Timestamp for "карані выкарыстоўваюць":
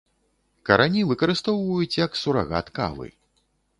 0.69-1.99